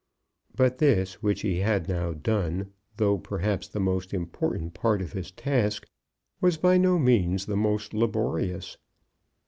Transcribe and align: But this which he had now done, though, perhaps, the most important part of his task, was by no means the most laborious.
But 0.55 0.79
this 0.79 1.21
which 1.21 1.41
he 1.41 1.59
had 1.59 1.87
now 1.87 2.13
done, 2.13 2.71
though, 2.97 3.19
perhaps, 3.19 3.67
the 3.67 3.79
most 3.79 4.15
important 4.15 4.73
part 4.73 4.99
of 4.99 5.11
his 5.11 5.31
task, 5.31 5.85
was 6.41 6.57
by 6.57 6.79
no 6.79 6.97
means 6.97 7.45
the 7.45 7.55
most 7.55 7.93
laborious. 7.93 8.77